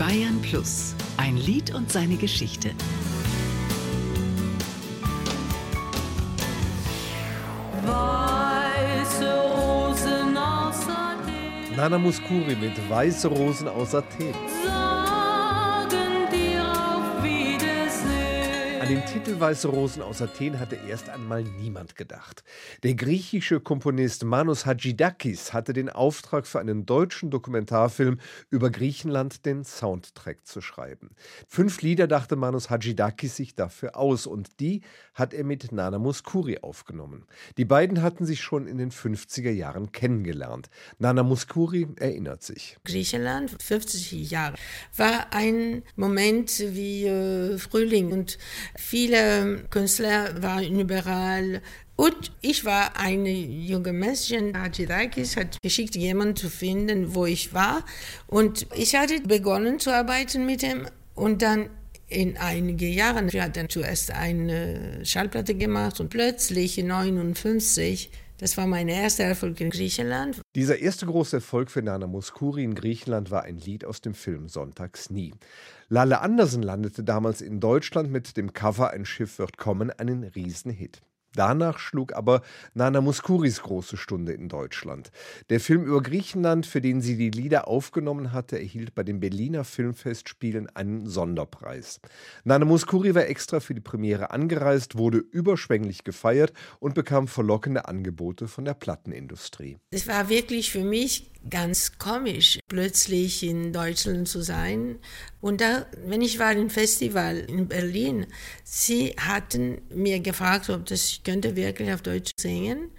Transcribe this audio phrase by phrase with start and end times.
[0.00, 0.94] Bayern Plus.
[1.18, 2.70] Ein Lied und seine Geschichte.
[7.84, 14.32] Weiße Rosen aus Athen Nana Muscuri mit Weiße Rosen aus Athen.
[18.90, 22.42] Den Titel Weiße Rosen aus Athen hatte erst einmal niemand gedacht.
[22.82, 28.18] Der griechische Komponist Manos Hadjidakis hatte den Auftrag für einen deutschen Dokumentarfilm
[28.50, 31.10] über Griechenland den Soundtrack zu schreiben.
[31.46, 34.80] Fünf Lieder dachte Manos Hadjidakis sich dafür aus und die
[35.14, 37.26] hat er mit Nana Muscuri aufgenommen.
[37.58, 40.68] Die beiden hatten sich schon in den 50er Jahren kennengelernt.
[40.98, 42.76] Nana Muscuri erinnert sich.
[42.84, 44.56] Griechenland, 50 Jahre,
[44.96, 48.36] war ein Moment wie äh, Frühling und
[48.80, 51.60] viele Künstler waren überall.
[51.96, 57.84] Und ich war eine junge Mädchen, Hadjidakis hat geschickt, jemanden zu finden, wo ich war.
[58.26, 61.68] Und ich hatte begonnen zu arbeiten mit ihm und dann
[62.08, 68.88] in einigen Jahren, wir hatten zuerst eine Schallplatte gemacht und plötzlich 59, das war mein
[68.88, 73.58] erster Erfolg in Griechenland, Dieser erste große Erfolg für Nana Muscuri in Griechenland war ein
[73.58, 75.34] Lied aus dem Film Sonntags nie.
[75.88, 81.02] Lalle Andersen landete damals in Deutschland mit dem Cover Ein Schiff wird kommen einen Riesenhit.
[81.34, 82.42] Danach schlug aber
[82.74, 85.12] Nana Muscuris große Stunde in Deutschland.
[85.48, 89.64] Der Film über Griechenland, für den sie die Lieder aufgenommen hatte, erhielt bei den Berliner
[89.64, 92.00] Filmfestspielen einen Sonderpreis.
[92.44, 98.48] Nana Muscuri war extra für die Premiere angereist, wurde überschwänglich gefeiert und bekam verlockende Angebote
[98.48, 99.78] von der Plattenindustrie.
[99.90, 104.98] Es war wirklich für mich ganz komisch, plötzlich in Deutschland zu sein.
[105.40, 108.26] Und da, wenn ich war im Festival in Berlin,
[108.64, 112.90] sie hatten mir gefragt, ob das ich könnte wirklich auf Deutsch singen.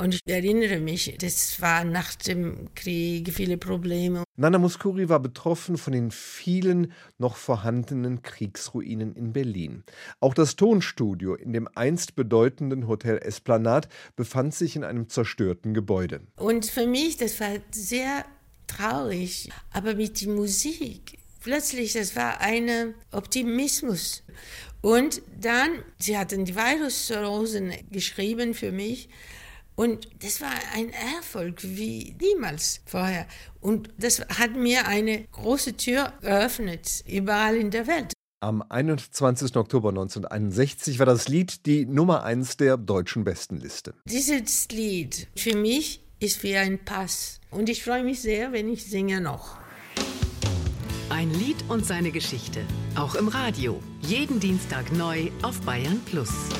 [0.00, 4.24] Und ich erinnere mich, das war nach dem Krieg viele Probleme.
[4.36, 9.84] Nana Muscuri war betroffen von den vielen noch vorhandenen Kriegsruinen in Berlin.
[10.20, 16.22] Auch das Tonstudio in dem einst bedeutenden Hotel Esplanade befand sich in einem zerstörten Gebäude.
[16.36, 18.24] Und für mich, das war sehr
[18.66, 24.22] traurig, aber mit der Musik, plötzlich, das war ein Optimismus.
[24.80, 29.10] Und dann, sie hatten die Virusrosen geschrieben für mich.
[29.80, 33.26] Und das war ein Erfolg wie niemals vorher.
[33.62, 38.12] Und das hat mir eine große Tür geöffnet, überall in der Welt.
[38.40, 39.56] Am 21.
[39.56, 43.94] Oktober 1961 war das Lied die Nummer 1 der deutschen Bestenliste.
[44.04, 47.40] Dieses Lied für mich ist wie ein Pass.
[47.50, 49.56] Und ich freue mich sehr, wenn ich singe noch.
[51.08, 52.60] Ein Lied und seine Geschichte.
[52.96, 53.82] Auch im Radio.
[54.02, 56.50] Jeden Dienstag neu auf Bayern Plus.